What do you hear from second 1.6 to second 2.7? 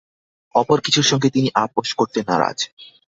আপস করতে নারাজ।